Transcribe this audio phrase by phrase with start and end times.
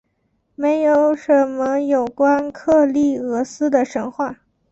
[0.55, 4.41] 没有什么有关克利俄斯的神话。